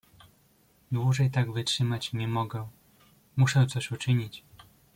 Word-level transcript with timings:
"dłużej 0.91 1.31
tak 1.31 1.53
wytrzymać 1.53 2.13
nie 2.13 2.27
mogę: 2.27 2.67
muszę 3.35 3.67
coś 3.67 3.91
uczynić!" 3.91 4.43